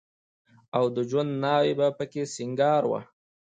او 0.77 0.85
د 0.95 0.97
ژوند 1.09 1.31
ناوې 1.43 1.73
به 1.79 1.87
په 1.97 2.03
کې 2.11 2.23
سينګار 2.35 2.83
وه. 2.91 3.01